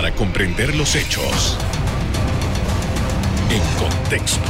[0.00, 1.58] para comprender los hechos
[3.50, 4.48] en contexto.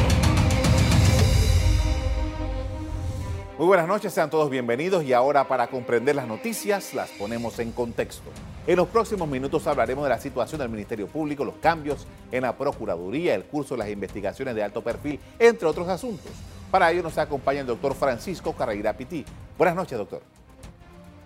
[3.58, 7.72] Muy buenas noches, sean todos bienvenidos y ahora para comprender las noticias las ponemos en
[7.72, 8.30] contexto.
[8.64, 12.56] En los próximos minutos hablaremos de la situación del Ministerio Público, los cambios en la
[12.56, 16.30] Procuraduría, el curso de las investigaciones de alto perfil, entre otros asuntos.
[16.70, 19.24] Para ello nos acompaña el doctor Francisco Carreira Pití.
[19.58, 20.22] Buenas noches, doctor.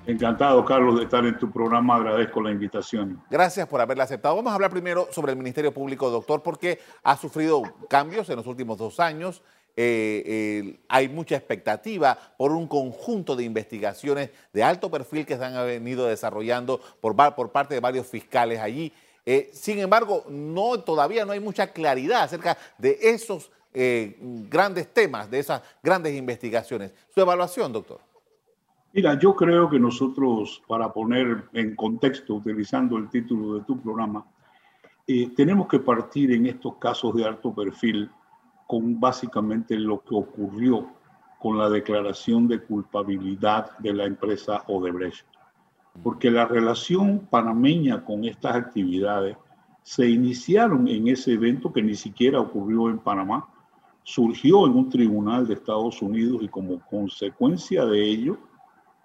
[0.07, 1.97] Encantado, Carlos, de estar en tu programa.
[1.97, 3.23] Agradezco la invitación.
[3.31, 4.37] Gracias por haberla aceptado.
[4.37, 8.47] Vamos a hablar primero sobre el Ministerio Público, doctor, porque ha sufrido cambios en los
[8.47, 9.43] últimos dos años.
[9.77, 15.55] Eh, hay mucha expectativa por un conjunto de investigaciones de alto perfil que se han
[15.67, 18.93] venido desarrollando por, parte de varios fiscales allí.
[19.25, 25.31] Eh, sin embargo, no, todavía no hay mucha claridad acerca de esos eh, grandes temas,
[25.31, 26.93] de esas grandes investigaciones.
[27.13, 28.01] Su evaluación, doctor.
[28.95, 34.25] Mira, yo creo que nosotros, para poner en contexto, utilizando el título de tu programa,
[35.05, 38.09] eh, tenemos que partir en estos casos de alto perfil
[38.69, 40.87] con básicamente lo que ocurrió
[41.41, 45.27] con la declaración de culpabilidad de la empresa Odebrecht.
[46.01, 49.37] Porque la relación panameña con estas actividades
[49.83, 53.49] se iniciaron en ese evento que ni siquiera ocurrió en Panamá,
[54.05, 58.39] surgió en un tribunal de Estados Unidos y como consecuencia de ello,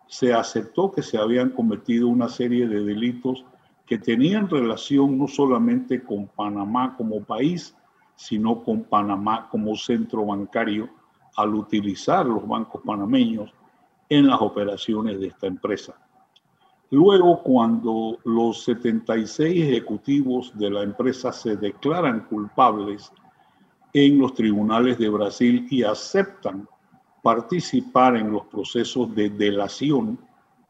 [0.09, 3.45] se aceptó que se habían cometido una serie de delitos
[3.85, 7.75] que tenían relación no solamente con Panamá como país,
[8.15, 10.89] sino con Panamá como centro bancario
[11.37, 13.53] al utilizar los bancos panameños
[14.09, 15.95] en las operaciones de esta empresa.
[16.89, 23.11] Luego, cuando los 76 ejecutivos de la empresa se declaran culpables
[23.93, 26.67] en los tribunales de Brasil y aceptan
[27.21, 30.19] participar en los procesos de delación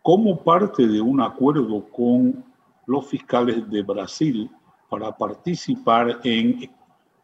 [0.02, 2.44] como parte de un acuerdo con
[2.86, 4.50] los fiscales de Brasil
[4.90, 6.70] para participar en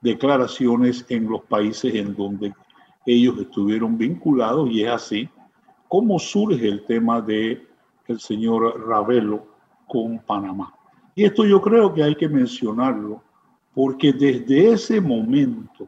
[0.02, 2.54] declaraciones en los países en donde
[3.06, 5.30] ellos estuvieron vinculados y es así
[5.88, 7.68] como surge el tema de
[8.08, 9.48] el señor Ravelo
[9.88, 10.74] con Panamá.
[11.16, 13.24] Y esto yo creo que hay que mencionarlo
[13.74, 15.88] porque desde ese momento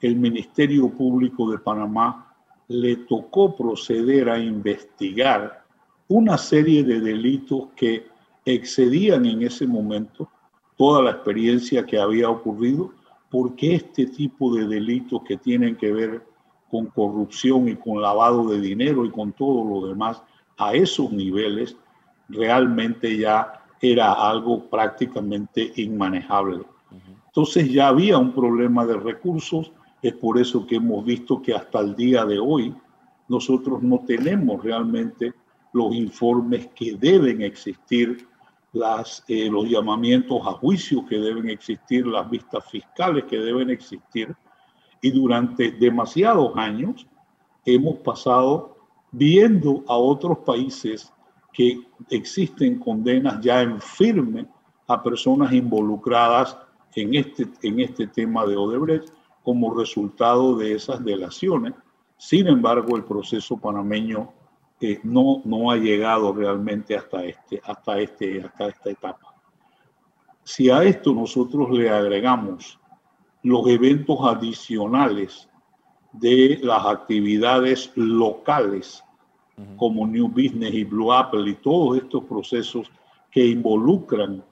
[0.00, 2.29] el Ministerio Público de Panamá
[2.70, 5.64] le tocó proceder a investigar
[6.06, 8.06] una serie de delitos que
[8.44, 10.30] excedían en ese momento
[10.76, 12.92] toda la experiencia que había ocurrido,
[13.28, 16.22] porque este tipo de delitos que tienen que ver
[16.70, 20.22] con corrupción y con lavado de dinero y con todo lo demás
[20.56, 21.76] a esos niveles,
[22.28, 26.62] realmente ya era algo prácticamente inmanejable.
[27.26, 29.72] Entonces ya había un problema de recursos,
[30.02, 32.74] es por eso que hemos visto que hasta el día de hoy
[33.28, 35.32] nosotros no tenemos realmente
[35.72, 38.26] los informes que deben existir,
[38.72, 44.34] las, eh, los llamamientos a juicio que deben existir, las vistas fiscales que deben existir.
[45.02, 47.06] Y durante demasiados años
[47.64, 48.76] hemos pasado
[49.12, 51.12] viendo a otros países
[51.52, 54.46] que existen condenas ya en firme
[54.86, 56.56] a personas involucradas
[56.94, 59.12] en este, en este tema de Odebrecht
[59.42, 61.74] como resultado de esas delaciones.
[62.16, 64.32] Sin embargo, el proceso panameño
[64.80, 69.34] eh, no, no ha llegado realmente hasta, este, hasta, este, hasta esta etapa.
[70.42, 72.78] Si a esto nosotros le agregamos
[73.42, 75.48] los eventos adicionales
[76.12, 79.04] de las actividades locales,
[79.76, 82.90] como New Business y Blue Apple y todos estos procesos
[83.30, 84.42] que involucran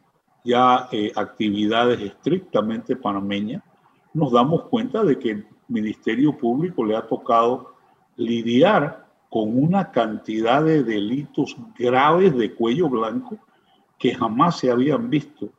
[0.44, 3.62] ya eh, actividades estrictamente panameñas,
[4.14, 7.74] nos damos cuenta de que el Ministerio Público le ha tocado
[8.16, 13.38] lidiar con una cantidad de delitos graves de cuello blanco
[13.98, 15.50] que jamás se habían visto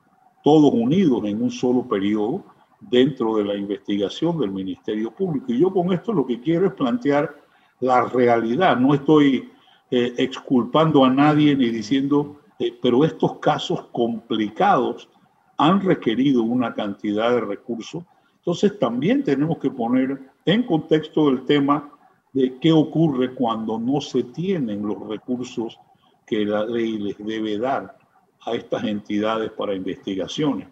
[0.43, 2.43] todos unidos en un solo periodo
[2.79, 5.51] dentro de la investigación del Ministerio Público.
[5.51, 7.35] Y yo con esto lo que quiero es plantear
[7.81, 8.77] la realidad.
[8.77, 9.51] No estoy
[9.91, 15.09] eh, exculpando a nadie ni diciendo, eh, pero estos casos complicados
[15.57, 18.03] han requerido una cantidad de recursos
[18.39, 21.91] entonces también tenemos que poner en contexto el tema
[22.33, 25.77] de qué ocurre cuando no se tienen los recursos
[26.25, 27.97] que la ley les debe dar
[28.45, 30.67] a estas entidades para investigaciones.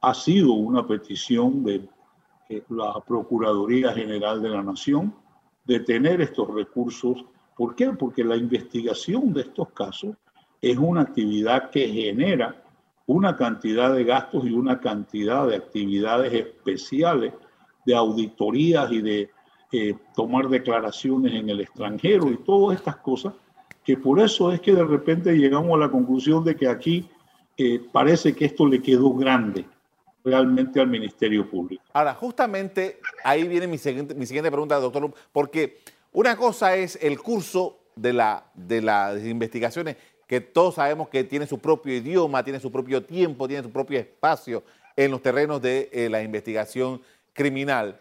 [0.00, 1.88] Ha sido una petición de
[2.48, 5.14] eh, la Procuraduría General de la Nación
[5.64, 7.24] de tener estos recursos.
[7.56, 7.90] ¿Por qué?
[7.90, 10.16] Porque la investigación de estos casos
[10.62, 12.64] es una actividad que genera
[13.12, 17.32] una cantidad de gastos y una cantidad de actividades especiales
[17.84, 19.30] de auditorías y de
[19.72, 23.34] eh, tomar declaraciones en el extranjero y todas estas cosas,
[23.84, 27.08] que por eso es que de repente llegamos a la conclusión de que aquí
[27.56, 29.64] eh, parece que esto le quedó grande
[30.24, 31.82] realmente al Ministerio Público.
[31.92, 35.78] Ahora, justamente ahí viene mi siguiente, mi siguiente pregunta, doctor, porque
[36.12, 39.96] una cosa es el curso de, la, de las investigaciones,
[40.30, 43.98] que todos sabemos que tiene su propio idioma, tiene su propio tiempo, tiene su propio
[43.98, 44.62] espacio
[44.94, 47.98] en los terrenos de eh, la investigación criminal.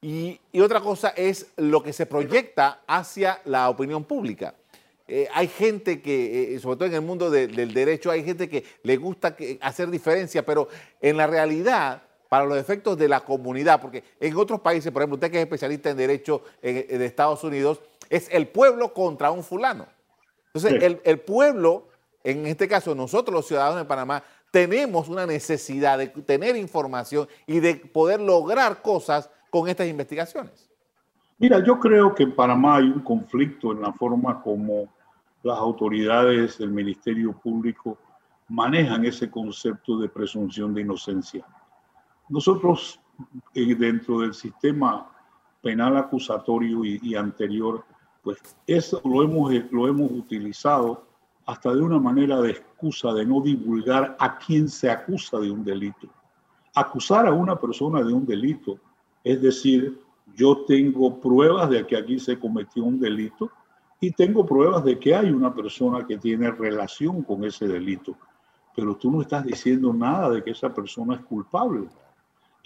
[0.00, 4.54] Y, otra cosa es lo que se proyecta hacia la opinión pública.
[5.08, 8.64] Eh, hay gente que, eh, sobre todo en el mundo del derecho, hay gente que
[8.84, 10.68] le gusta hacer diferencia, pero
[11.00, 15.16] en la realidad, para los efectos de la comunidad, porque en otros países, por ejemplo,
[15.16, 17.80] usted que es especialista en derecho de Estados Unidos,
[18.10, 19.88] es el pueblo contra un fulano.
[20.54, 21.88] Entonces, el, el pueblo,
[22.22, 27.58] en este caso nosotros los ciudadanos de Panamá, tenemos una necesidad de tener información y
[27.58, 30.68] de poder lograr cosas con estas investigaciones?
[31.38, 34.92] Mira, yo creo que en Panamá hay un conflicto en la forma como
[35.44, 37.96] las autoridades del Ministerio Público
[38.48, 41.46] manejan ese concepto de presunción de inocencia.
[42.28, 43.00] Nosotros,
[43.54, 45.08] eh, dentro del sistema
[45.62, 47.84] penal acusatorio y, anterior,
[48.24, 51.04] pues eso lo hemos, lo hemos utilizado
[51.46, 55.62] hasta de una manera de excusa de no divulgar a quien se acusa de un
[55.62, 56.08] delito.
[56.74, 58.80] Acusar a una persona de un delito
[59.22, 60.00] es decir,
[60.36, 63.50] yo tengo pruebas de que aquí se cometió un delito
[64.00, 68.16] y tengo pruebas de que hay una persona que tiene relación con ese delito.
[68.76, 71.88] Pero tú no estás diciendo nada de que esa persona es culpable.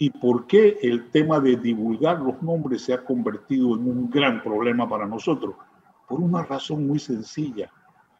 [0.01, 4.41] ¿Y por qué el tema de divulgar los nombres se ha convertido en un gran
[4.41, 5.55] problema para nosotros?
[6.07, 7.69] Por una razón muy sencilla.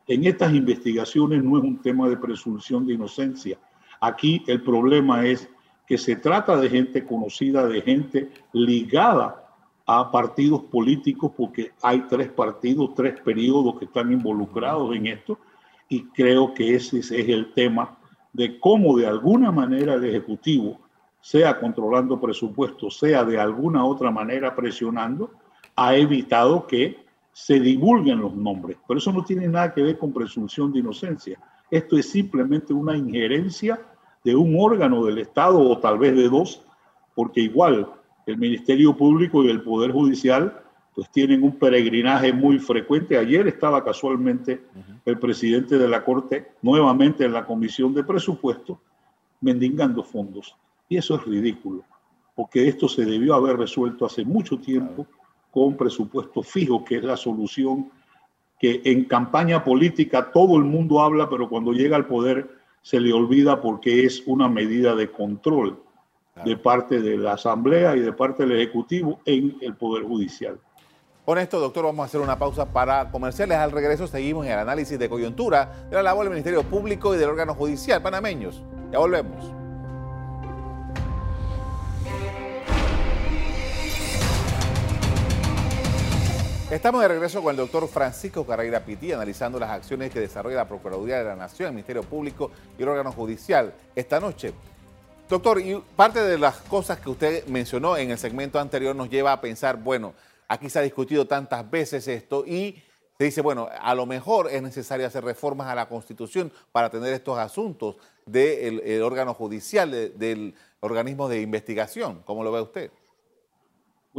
[0.05, 3.57] En estas investigaciones no es un tema de presunción de inocencia.
[4.01, 5.49] Aquí el problema es
[5.87, 9.47] que se trata de gente conocida, de gente ligada
[9.85, 15.39] a partidos políticos, porque hay tres partidos, tres periodos que están involucrados en esto,
[15.87, 17.97] y creo que ese es el tema
[18.33, 20.77] de cómo de alguna manera el Ejecutivo,
[21.21, 25.31] sea controlando presupuestos, sea de alguna otra manera presionando,
[25.75, 28.77] ha evitado que se divulguen los nombres.
[28.87, 31.39] Pero eso no tiene nada que ver con presunción de inocencia.
[31.69, 33.79] Esto es simplemente una injerencia
[34.23, 36.63] de un órgano del Estado o tal vez de dos,
[37.15, 37.87] porque igual
[38.25, 40.61] el Ministerio Público y el Poder Judicial
[40.95, 43.17] pues tienen un peregrinaje muy frecuente.
[43.17, 44.61] Ayer estaba casualmente
[45.05, 48.81] el presidente de la Corte nuevamente en la Comisión de Presupuesto
[49.41, 50.55] mendigando fondos.
[50.89, 51.83] Y eso es ridículo,
[52.35, 55.05] porque esto se debió haber resuelto hace mucho tiempo
[55.51, 57.91] con presupuesto fijo, que es la solución
[58.59, 62.49] que en campaña política todo el mundo habla, pero cuando llega al poder
[62.81, 65.81] se le olvida porque es una medida de control
[66.43, 70.57] de parte de la Asamblea y de parte del Ejecutivo en el Poder Judicial.
[71.25, 73.57] Con esto, doctor, vamos a hacer una pausa para comerciales.
[73.57, 77.17] Al regreso seguimos en el análisis de coyuntura de la labor del Ministerio Público y
[77.17, 78.63] del órgano judicial panameños.
[78.91, 79.53] Ya volvemos.
[86.71, 90.67] Estamos de regreso con el doctor Francisco Carreira Pití, analizando las acciones que desarrolla la
[90.67, 94.53] Procuraduría de la Nación, el Ministerio Público y el órgano judicial esta noche.
[95.27, 99.31] Doctor, y parte de las cosas que usted mencionó en el segmento anterior nos lleva
[99.33, 100.13] a pensar, bueno,
[100.47, 102.83] aquí se ha discutido tantas veces esto y
[103.17, 107.13] se dice, bueno, a lo mejor es necesario hacer reformas a la Constitución para atender
[107.13, 107.95] estos asuntos
[108.27, 112.21] del órgano judicial, del organismo de investigación.
[112.25, 112.91] ¿Cómo lo ve usted?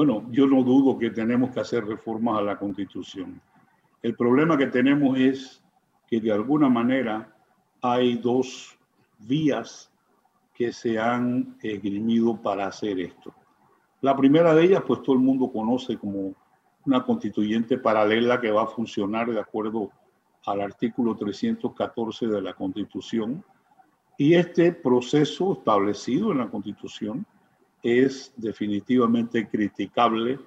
[0.00, 3.38] Bueno, yo no dudo que tenemos que hacer reformas a la Constitución.
[4.00, 5.62] El problema que tenemos es
[6.09, 7.37] que de alguna manera
[7.83, 8.78] hay dos
[9.19, 9.92] vías
[10.54, 13.35] que se han esgrimido para hacer esto.
[14.00, 16.33] La primera de ellas, pues todo el mundo conoce como
[16.87, 19.90] una constituyente paralela que va a funcionar de acuerdo
[20.47, 23.45] al artículo 314 de la Constitución.
[24.16, 27.26] Y este proceso establecido en la Constitución
[27.83, 30.39] es definitivamente criticable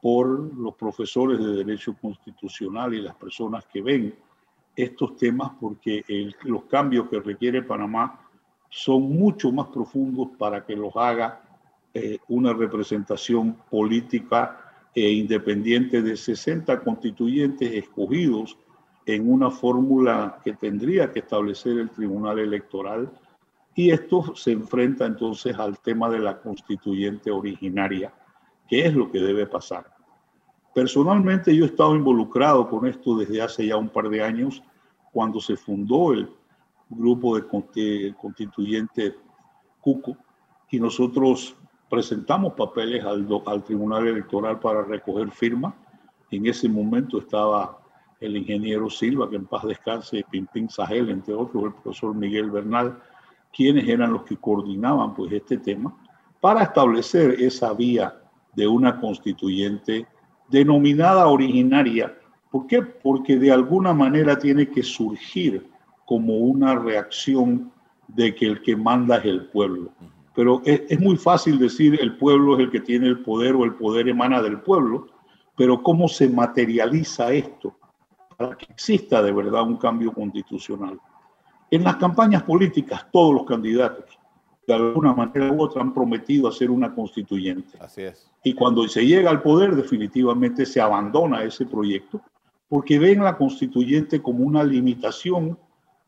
[0.00, 4.14] por los profesores de derecho constitucional y las personas que ven
[4.74, 6.02] estos temas porque
[6.42, 8.20] los cambios que requiere Panamá
[8.68, 11.42] son mucho más profundos para que los haga
[11.94, 18.56] eh, una representación política e independiente de 60 constituyentes escogidos
[19.04, 23.10] en una fórmula que tendría que establecer el Tribunal Electoral
[23.74, 28.12] y esto se enfrenta entonces al tema de la constituyente originaria,
[28.68, 29.86] que es lo que debe pasar.
[30.74, 34.62] Personalmente yo he estado involucrado con esto desde hace ya un par de años,
[35.12, 36.30] cuando se fundó el
[36.88, 37.46] grupo de
[38.14, 39.14] constituyente
[39.80, 40.16] Cuco,
[40.70, 41.54] y nosotros
[41.90, 45.74] presentamos papeles al, al Tribunal Electoral para recoger firmas.
[46.30, 47.78] En ese momento estaba
[48.20, 52.98] el ingeniero Silva, que en paz descanse, Pimpín Sahel, entre otros, el profesor Miguel Bernal,
[53.52, 55.94] quienes eran los que coordinaban pues este tema,
[56.40, 58.16] para establecer esa vía
[58.54, 60.06] de una constituyente
[60.48, 62.18] denominada originaria.
[62.50, 62.82] ¿Por qué?
[62.82, 65.70] Porque de alguna manera tiene que surgir
[66.04, 67.72] como una reacción
[68.08, 69.90] de que el que manda es el pueblo.
[70.34, 73.64] Pero es, es, muy fácil decir el pueblo es el que tiene el poder o
[73.64, 75.06] el poder emana del pueblo,
[75.56, 77.76] pero ¿cómo se materializa esto
[78.36, 80.98] para que exista de verdad un cambio constitucional?
[81.72, 84.04] En las campañas políticas, todos los candidatos,
[84.66, 87.78] de alguna manera u otra, han prometido hacer una constituyente.
[87.80, 88.30] Así es.
[88.44, 92.20] Y cuando se llega al poder, definitivamente se abandona ese proyecto,
[92.68, 95.58] porque ven la constituyente como una limitación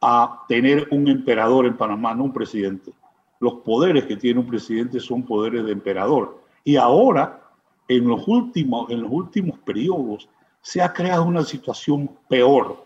[0.02, 2.92] a tener un emperador en Panamá, no un presidente.
[3.40, 6.42] Los poderes que tiene un presidente son poderes de emperador.
[6.62, 7.42] Y ahora,
[7.88, 10.28] en los últimos, en los últimos periodos,
[10.60, 12.84] se ha creado una situación peor,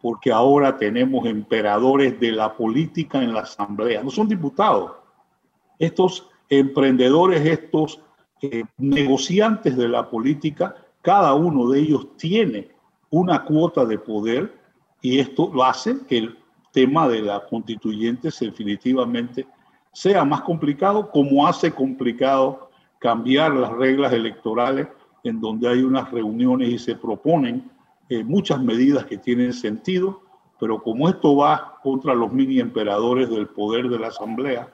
[0.00, 4.02] porque ahora tenemos emperadores de la política en la Asamblea.
[4.02, 4.92] No son diputados.
[5.78, 8.00] Estos emprendedores, estos
[8.42, 12.68] eh, negociantes de la política, cada uno de ellos tiene
[13.10, 14.54] una cuota de poder
[15.02, 16.38] y esto lo hace que el
[16.72, 19.46] tema de la constituyente definitivamente
[19.92, 24.88] sea más complicado, como hace complicado cambiar las reglas electorales
[25.24, 27.70] en donde hay unas reuniones y se proponen
[28.10, 30.20] eh, muchas medidas que tienen sentido,
[30.58, 34.68] pero como esto va contra los mini emperadores del poder de la Asamblea,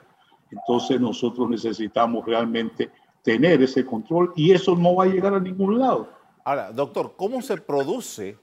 [0.50, 2.90] entonces nosotros necesitamos realmente
[3.22, 6.08] tener ese control y eso no va a llegar a ningún lado.
[6.44, 8.38] Ahora, doctor, ¿cómo se produce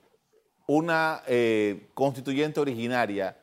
[0.68, 3.36] una eh, constituyente originaria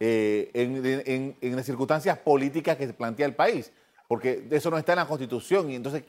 [0.00, 3.72] eh, en, en, las circunstancias políticas que se plantea el país?
[4.14, 5.68] Porque eso no está en la Constitución.
[5.72, 6.04] Y entonces,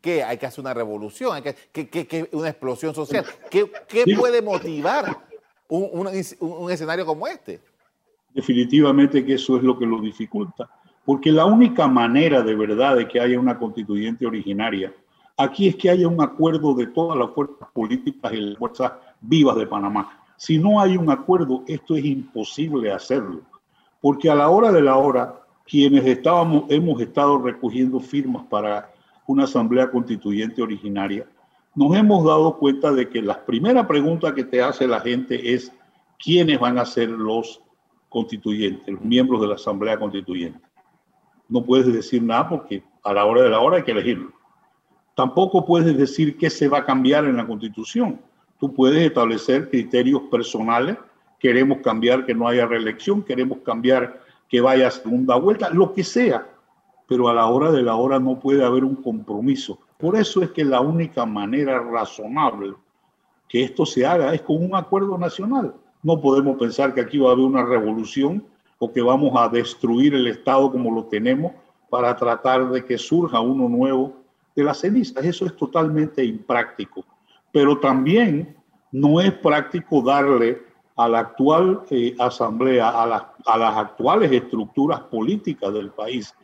[0.00, 1.36] ¿qué, hay que hacer una revolución?
[1.36, 1.42] ¿Hay
[1.72, 3.24] que, que una explosión social?
[3.48, 3.70] ¿Qué,
[4.18, 5.24] puede motivar
[5.68, 6.08] un,
[6.40, 7.60] un, escenario como este?
[8.34, 10.68] Definitivamente que eso es lo que lo dificulta.
[11.04, 14.92] Porque la única manera de verdad de que haya una constituyente originaria
[15.36, 19.54] aquí es que haya un acuerdo de todas las fuerzas políticas y las fuerzas vivas
[19.54, 20.24] de Panamá.
[20.36, 23.42] Si no hay un acuerdo, esto es imposible hacerlo.
[24.00, 28.92] Porque a la hora de la hora, quienes estábamos, hemos estado recogiendo firmas para
[29.26, 31.26] una asamblea constituyente originaria,
[31.74, 35.72] nos hemos dado cuenta de que la primera pregunta que te hace la gente es
[36.22, 37.60] quiénes van a ser los
[38.08, 40.60] constituyentes, los miembros de la asamblea constituyente.
[41.48, 44.32] No puedes decir nada porque a la hora de la hora hay que elegirlo.
[45.16, 48.20] Tampoco puedes decir qué se va a cambiar en la constitución.
[48.58, 50.96] Tú puedes establecer criterios personales.
[51.38, 56.04] Queremos cambiar que no haya reelección, queremos cambiar que vaya a segunda vuelta, lo que
[56.04, 56.46] sea,
[57.06, 59.78] pero a la hora de la hora no puede haber un compromiso.
[59.98, 62.74] Por eso es que la única manera razonable
[63.48, 65.74] que esto se haga es con un acuerdo nacional.
[66.02, 68.44] No podemos pensar que aquí va a haber una revolución
[68.78, 71.52] o que vamos a destruir el Estado como lo tenemos
[71.88, 74.12] para tratar de que surja uno nuevo
[74.54, 75.24] de las cenizas.
[75.24, 77.04] Eso es totalmente impráctico.
[77.52, 78.56] Pero también
[78.90, 80.62] no es práctico darle
[80.96, 86.34] a la actual eh, asamblea, a, a las actuales estructuras políticas del país,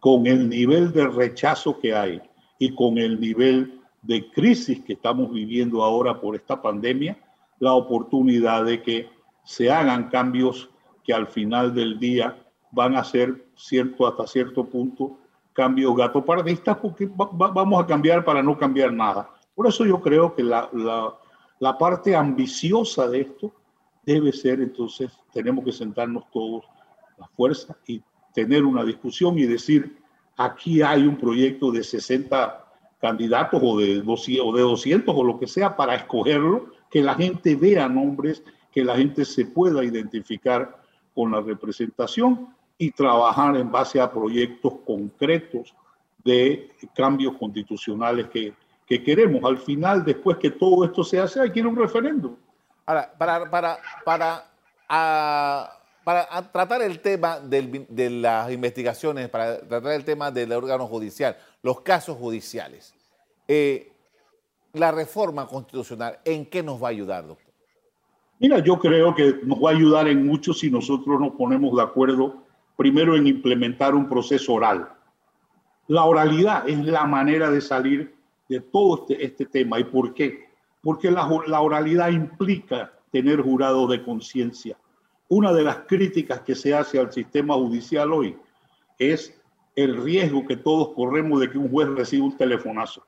[0.00, 2.20] con el nivel de rechazo que hay
[2.58, 7.16] y con el nivel de crisis que estamos viviendo ahora por esta pandemia,
[7.58, 9.08] la oportunidad de que
[9.44, 10.68] se hagan cambios
[11.02, 12.36] que al final del día
[12.70, 15.16] van a ser cierto hasta cierto punto
[15.52, 19.28] cambios gatopardistas porque vamos a cambiar para no cambiar nada.
[19.56, 21.14] Por eso yo creo que la, la,
[21.58, 23.52] la parte ambiciosa de esto
[24.08, 26.64] debe ser entonces, tenemos que sentarnos todos
[27.18, 29.98] la fuerza y tener una discusión y decir,
[30.38, 32.64] aquí hay un proyecto de 60
[33.02, 37.14] candidatos o de 200 o, de 200 o lo que sea para escogerlo, que la
[37.16, 40.80] gente vea nombres, que la gente se pueda identificar
[41.14, 42.48] con la representación
[42.78, 45.74] y trabajar en base a proyectos concretos
[46.24, 48.54] de cambios constitucionales que,
[48.86, 49.44] que queremos.
[49.44, 52.36] Al final, después que todo esto se hace, hay que ir a un referéndum.
[52.88, 55.70] Ahora, para, para, para,
[56.04, 61.82] para tratar el tema de las investigaciones, para tratar el tema del órgano judicial, los
[61.82, 62.94] casos judiciales,
[63.46, 63.92] eh,
[64.72, 67.52] la reforma constitucional, ¿en qué nos va a ayudar, doctor?
[68.38, 71.82] Mira, yo creo que nos va a ayudar en mucho si nosotros nos ponemos de
[71.82, 72.36] acuerdo
[72.74, 74.88] primero en implementar un proceso oral.
[75.88, 78.16] La oralidad es la manera de salir
[78.48, 79.78] de todo este, este tema.
[79.78, 80.47] ¿Y por qué?
[80.88, 81.28] Porque la,
[81.60, 84.74] oralidad implica tener jurado de conciencia.
[85.28, 88.38] Una de las críticas que se hace al sistema judicial hoy
[88.98, 89.38] es
[89.76, 93.04] el riesgo que todos corremos de que un juez reciba un telefonazo.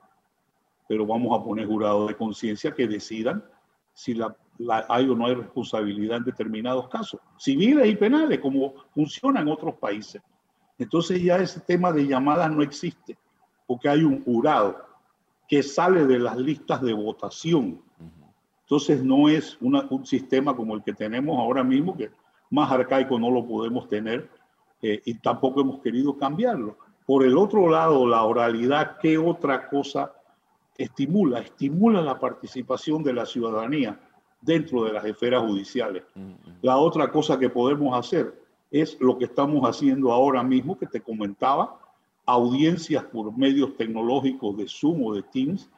[0.87, 3.43] Pero vamos a poner jurado de conciencia que decidan
[3.95, 4.15] si
[4.87, 9.73] hay o no hay responsabilidad en determinados casos, civiles y penales, como funciona en otros
[9.73, 10.21] países.
[10.77, 13.17] Entonces ya ese tema de llamadas no existe,
[13.65, 14.90] porque hay un jurado
[15.51, 17.81] que sale de las listas de votación.
[18.61, 22.09] Entonces no es un sistema como el que tenemos ahora mismo, que
[22.51, 24.29] más arcaico no lo podemos tener
[24.81, 26.77] eh, y tampoco hemos querido cambiarlo.
[27.05, 30.13] Por el otro lado, la oralidad, ¿qué otra cosa
[30.77, 31.39] estimula?
[31.39, 33.99] Estimula la participación de la ciudadanía
[34.39, 36.03] dentro de las esferas judiciales.
[36.61, 38.41] La otra cosa que podemos hacer
[38.71, 41.77] es lo que estamos haciendo ahora mismo, que te comentaba,
[42.31, 45.69] audiencias por medios tecnológicos de Zoom o de Teams,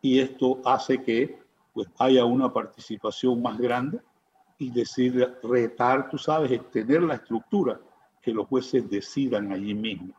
[0.00, 1.38] y esto hace que
[1.72, 4.00] pues, haya una participación más grande
[4.58, 7.80] y decir, retar, tú sabes, extender la estructura,
[8.20, 10.14] que los jueces decidan allí mismo.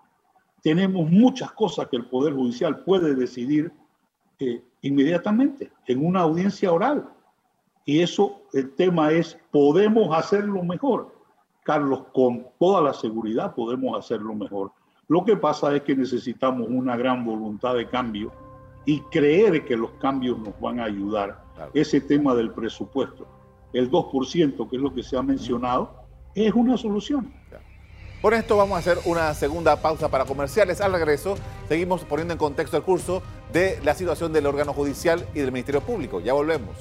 [0.61, 3.71] Tenemos muchas cosas que el Poder Judicial puede decidir
[4.39, 7.09] eh, inmediatamente en una audiencia oral
[7.89, 11.11] y eso, el tema es, ¿podemos hacerlo mejor?
[11.63, 14.71] Carlos, con toda la seguridad podemos hacerlo mejor.
[15.09, 18.31] Lo que pasa es que necesitamos una gran voluntad de cambio
[18.85, 21.43] y creer que los cambios nos van a ayudar.
[21.73, 23.27] Ese tema del presupuesto,
[23.73, 27.33] el 2%, que es lo que se ha mencionado, es una solución.
[28.21, 30.79] Por esto vamos a hacer una segunda pausa para comerciales.
[30.79, 31.35] Al regreso
[31.67, 35.81] seguimos poniendo en contexto el curso de la situación del órgano judicial y del Ministerio
[35.81, 36.19] Público.
[36.19, 36.77] Ya volvemos.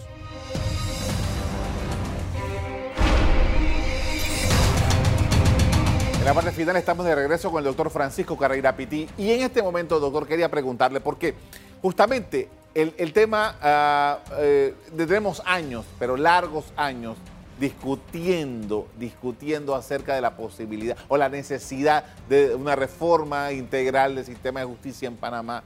[6.29, 9.09] La parte final estamos de regreso con el doctor Francisco Carreira Pití.
[9.17, 11.35] Y en este momento, doctor, quería preguntarle, porque
[11.81, 17.17] justamente el, tema, ah, eh, tenemos años, pero largos años,
[17.59, 24.61] discutiendo, discutiendo acerca de la posibilidad o la necesidad de una reforma integral del sistema
[24.61, 25.65] de justicia en Panamá.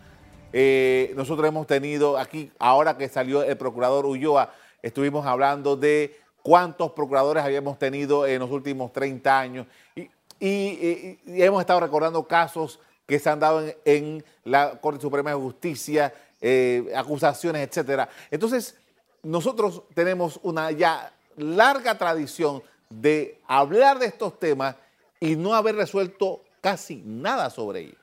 [0.53, 6.93] Eh, nosotros hemos tenido aquí, ahora que salió el procurador Ulloa, estuvimos hablando de cuántos
[6.93, 9.67] procuradores habíamos tenido en los últimos 30 años.
[9.97, 10.09] Y
[10.43, 16.13] y, hemos estado recordando casos que se han dado en, la Corte Suprema de Justicia,
[16.41, 18.09] eh, acusaciones, etcétera.
[18.29, 18.77] Entonces,
[19.23, 24.75] nosotros tenemos una ya larga tradición de hablar de estos temas
[25.21, 27.99] y no haber resuelto casi nada sobre ellos.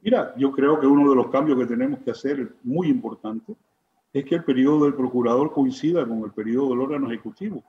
[0.00, 3.54] Mira, yo creo que uno de los cambios que tenemos que hacer, muy importante,
[4.14, 7.62] es que el periodo del procurador coincida con el periodo del órgano ejecutivo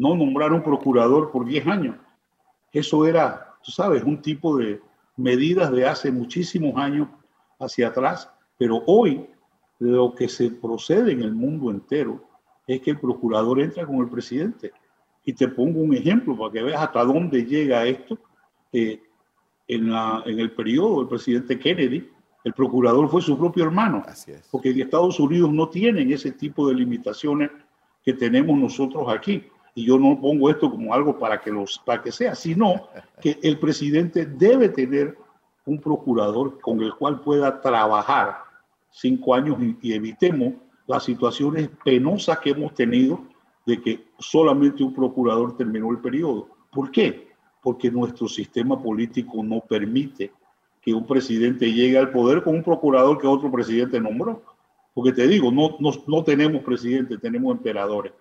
[0.00, 1.96] no nombrar un procurador por 10 años.
[2.72, 4.80] Eso era, tú sabes, un tipo de
[5.14, 7.06] medidas de hace muchísimos años
[7.58, 9.26] hacia atrás, pero hoy
[9.78, 12.24] lo que se procede en el mundo entero
[12.66, 14.72] es que el procurador entra con el presidente.
[15.22, 18.18] Y te pongo un ejemplo para que veas hasta dónde llega esto.
[18.72, 19.02] Eh,
[19.68, 22.08] en, la, en el periodo del presidente Kennedy,
[22.42, 24.48] el procurador fue su propio hermano, Así es.
[24.50, 27.50] porque en Estados Unidos no tienen ese tipo de limitaciones
[28.02, 29.44] que tenemos nosotros aquí
[29.80, 32.88] y yo no pongo esto como algo para que, los, para que sea, sino
[33.18, 35.16] que el presidente debe tener
[35.64, 38.40] un procurador con el cual pueda trabajar
[38.90, 40.52] cinco años y, evitemos
[40.86, 43.24] las situaciones penosas que hemos tenido
[43.64, 46.48] de que solamente un procurador terminó el periodo.
[46.70, 47.30] ¿Por qué?
[47.62, 50.30] Porque nuestro sistema político no permite
[50.82, 54.42] que un presidente llegue al poder con un procurador que otro presidente nombró.
[54.92, 58.12] Porque te digo, no, no, no tenemos presidente, tenemos emperadores.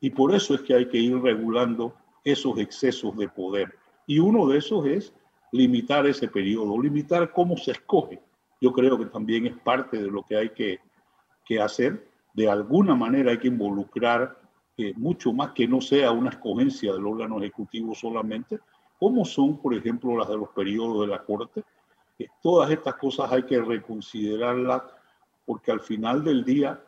[0.00, 3.74] Y por eso es que hay que ir regulando esos excesos de poder.
[4.06, 5.12] Y uno de esos es
[5.52, 8.20] limitar ese periodo, limitar cómo se escoge.
[8.60, 10.78] Yo creo que también es parte de lo que hay que,
[11.60, 12.06] hacer.
[12.32, 14.38] De alguna manera hay que involucrar
[14.76, 18.60] eh, mucho más que no sea una escogencia del órgano ejecutivo solamente,
[19.00, 21.64] como son, por ejemplo, las de los periodos de la Corte.
[22.20, 24.82] Eh, todas estas cosas hay que reconsiderarlas
[25.44, 26.80] porque al final del día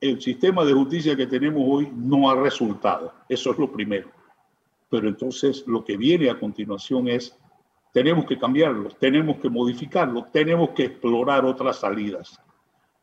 [0.00, 3.12] el sistema de justicia que tenemos hoy no ha resultado.
[3.28, 4.08] Eso es lo primero.
[4.88, 7.36] Pero entonces lo que viene a continuación es,
[7.92, 12.40] tenemos que cambiarlo, tenemos que modificarlo, tenemos que explorar otras salidas.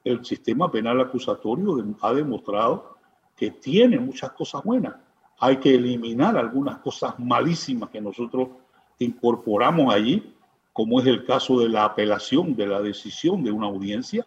[0.03, 2.97] El sistema penal acusatorio ha demostrado
[3.35, 4.95] que tiene muchas cosas buenas.
[5.39, 8.49] Hay que eliminar algunas cosas malísimas que nosotros
[8.97, 10.33] incorporamos allí,
[10.73, 14.25] como es el caso de la apelación de la decisión de una audiencia.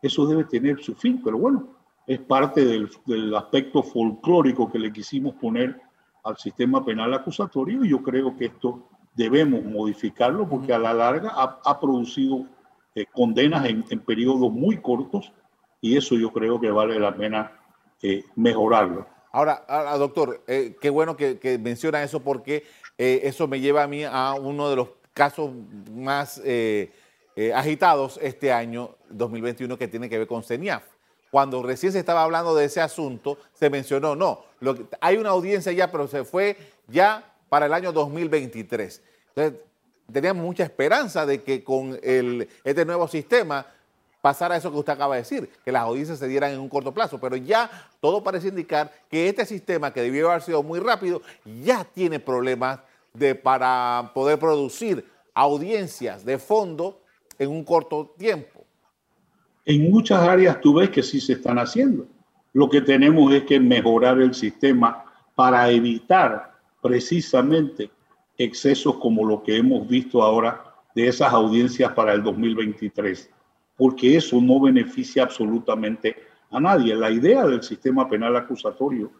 [0.00, 5.34] Eso debe tener su fin, pero bueno, es parte del, aspecto folclórico que le quisimos
[5.34, 5.80] poner
[6.24, 11.32] al sistema penal acusatorio y yo creo que esto debemos modificarlo porque a la larga
[11.36, 12.46] ha, producido
[12.94, 15.32] eh, condenas en, periodos muy cortos
[15.80, 17.52] y eso yo creo que vale la pena
[18.02, 19.06] eh, mejorarlo.
[19.32, 19.64] Ahora,
[19.96, 22.64] doctor, eh, qué bueno que, menciona eso porque
[22.98, 25.50] eso me lleva a mí a uno de los casos
[25.90, 26.40] más
[27.54, 30.91] agitados este año 2021 que tiene que ver con CENIAF
[31.32, 34.44] cuando recién se estaba hablando de ese asunto, se mencionó, no,
[35.00, 39.00] hay una audiencia ya, pero se fue ya para el año 2023.
[39.34, 39.60] Entonces,
[40.12, 43.66] teníamos mucha esperanza de que con este nuevo sistema
[44.20, 46.92] pasara eso que usted acaba de decir, que las audiencias se dieran en un corto
[46.92, 51.22] plazo, pero ya todo parece indicar que este sistema, que debió haber sido muy rápido,
[51.62, 52.80] ya tiene problemas
[53.14, 57.00] de, para poder producir audiencias de fondo
[57.38, 58.61] en un corto tiempo.
[59.64, 62.06] En muchas áreas tú ves que sí se están haciendo.
[62.52, 67.90] Lo que tenemos es que mejorar el sistema para evitar precisamente
[68.36, 70.62] excesos como lo que hemos visto ahora
[70.94, 73.30] de esas audiencias para el 2023
[73.82, 76.14] porque eso no beneficia absolutamente
[76.50, 76.94] a nadie.
[76.94, 79.10] La idea del sistema penal acusatorio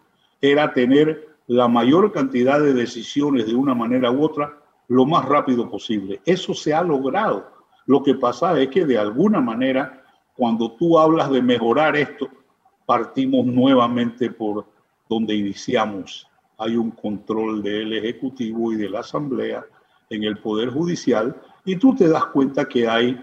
[0.40, 4.56] era tener la mayor cantidad de decisiones de una manera u otra
[4.88, 6.20] lo más rápido posible.
[6.24, 7.50] Eso se ha logrado.
[7.86, 10.01] Lo que pasa es que de alguna manera,
[10.36, 12.28] cuando tú hablas de mejorar esto,
[12.86, 14.66] partimos nuevamente por
[15.08, 16.28] donde iniciamos.
[16.58, 19.64] Hay un control del Ejecutivo y de la Asamblea
[20.10, 23.22] en el Poder Judicial y tú te das cuenta que hay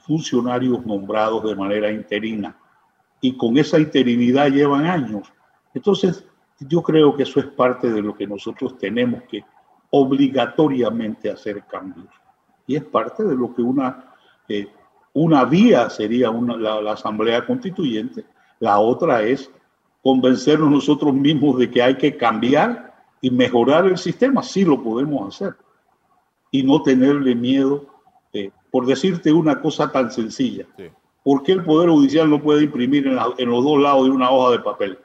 [0.00, 2.56] funcionarios nombrados de manera interina
[3.20, 5.32] y con esa interinidad llevan años.
[5.74, 6.24] Entonces,
[6.60, 9.44] yo creo que eso es parte de lo que nosotros tenemos que
[9.90, 12.08] obligatoriamente hacer cambios.
[12.66, 14.12] Y es parte de lo que una,
[14.48, 14.68] eh,
[15.16, 18.26] una vía sería una, la, la Asamblea Constituyente,
[18.60, 19.50] la otra es
[20.02, 25.34] convencernos nosotros mismos de que hay que cambiar y mejorar el sistema, sí lo podemos
[25.34, 25.56] hacer,
[26.50, 27.86] y no tenerle miedo
[28.70, 30.66] por decirte una cosa tan sencilla,
[31.24, 34.52] ¿por qué el Poder Judicial no puede imprimir en, los dos lados de una hoja
[34.52, 34.98] de papel?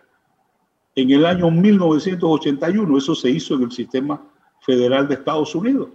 [0.94, 4.22] En el año 1981 eso se hizo en el sistema
[4.60, 5.88] federal de Estados Unidos.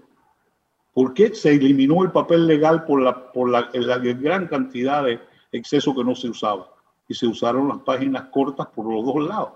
[0.96, 5.20] ¿Por qué se eliminó el papel legal por la, por la, la gran cantidad de
[5.52, 6.72] exceso que no se usaba?
[7.06, 9.50] Y se usaron las páginas cortas por los dos lados.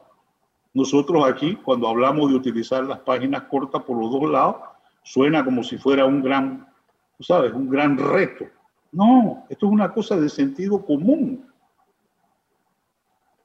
[0.75, 4.57] Nosotros aquí, cuando hablamos de utilizar las páginas cortas por los dos lados,
[5.03, 6.69] suena como si fuera un gran
[7.17, 8.45] tú sabes, un gran reto.
[8.93, 11.51] No, esto es una cosa de sentido común.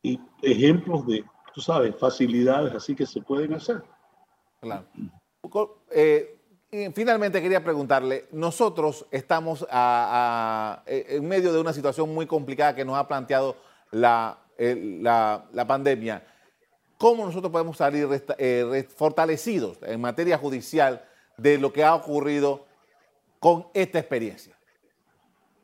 [0.03, 3.81] Y ejemplos de, tú sabes, facilidades así que se pueden hacer.
[4.59, 4.85] Claro.
[5.91, 6.34] Eh,
[6.93, 9.65] finalmente quería preguntarle, nosotros estamos
[10.85, 13.55] en medio de una situación muy complicada que nos ha planteado
[13.91, 16.25] la, la, pandemia.
[16.97, 18.07] ¿Cómo nosotros podemos salir
[18.37, 21.03] eh, fortalecidos en materia judicial
[21.37, 22.65] de lo que ha ocurrido
[23.39, 24.55] con esta experiencia?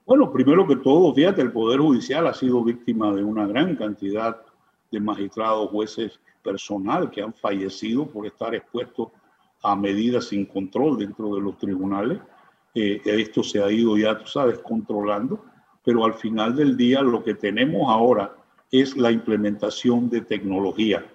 [0.05, 4.41] Bueno, primero que todo, fíjate, el Poder Judicial ha sido víctima de una gran cantidad
[4.91, 9.09] de magistrados, jueces, personal que han fallecido por estar expuestos
[9.63, 12.19] a medidas sin control dentro de los tribunales.
[12.73, 14.59] Eh, esto se ha ido ya, tú sabes,
[15.83, 18.35] pero al final del día lo que tenemos ahora
[18.71, 21.05] es la implementación de tecnología.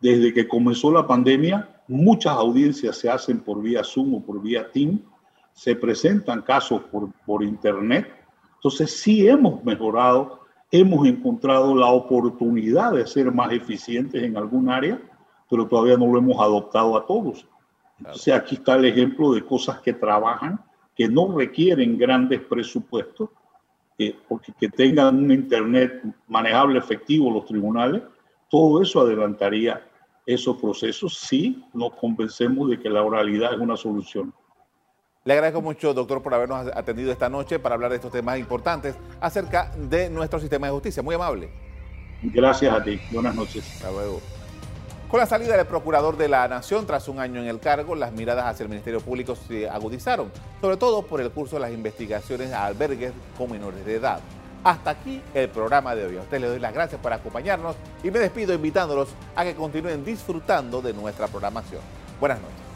[0.00, 4.70] Desde que comenzó la pandemia, muchas audiencias se hacen por vía Zoom o por vía
[4.70, 5.00] Team
[5.52, 8.08] se presentan casos por, por Internet.
[8.56, 10.40] Entonces sí hemos mejorado,
[10.70, 15.00] hemos encontrado la oportunidad de ser más eficientes en algún área,
[15.50, 17.46] pero todavía no lo hemos adoptado a todos.
[18.06, 20.60] Entonces aquí está el ejemplo de cosas que trabajan,
[20.94, 23.30] que no requieren grandes presupuestos,
[23.98, 28.02] eh, porque que tengan un Internet manejable, efectivo los tribunales,
[28.50, 29.86] todo eso adelantaría
[30.26, 34.32] esos procesos si nos convencemos de que la oralidad es una solución.
[35.24, 38.96] Le agradezco mucho, doctor, por habernos atendido esta noche para hablar de estos temas importantes
[39.20, 41.02] acerca de nuestro sistema de justicia.
[41.02, 41.48] Muy amable.
[42.22, 43.00] Gracias a ti.
[43.12, 43.64] Buenas noches.
[43.76, 44.41] Hasta luego.
[45.12, 48.12] Con la salida del procurador de la Nación tras un año en el cargo, las
[48.12, 52.50] miradas hacia el Ministerio Público se agudizaron, sobre todo por el curso de las investigaciones
[52.50, 54.20] a albergues con menores de edad.
[54.64, 56.16] Hasta aquí el programa de hoy.
[56.16, 60.02] A usted le doy las gracias por acompañarnos y me despido invitándolos a que continúen
[60.02, 61.82] disfrutando de nuestra programación.
[62.18, 62.71] Buenas noches.